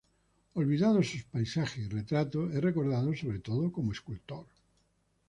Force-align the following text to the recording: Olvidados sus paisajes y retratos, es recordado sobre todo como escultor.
Olvidados 0.55 1.11
sus 1.11 1.23
paisajes 1.25 1.85
y 1.85 1.87
retratos, 1.87 2.51
es 2.55 2.59
recordado 2.59 3.13
sobre 3.15 3.37
todo 3.37 3.71
como 3.71 3.91
escultor. 3.91 4.47